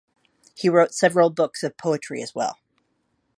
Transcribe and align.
He 0.55 0.67
wrote 0.67 0.95
several 0.95 1.29
books 1.29 1.61
of 1.61 1.77
poetry 1.77 2.23
as 2.23 2.33
well. 2.33 2.57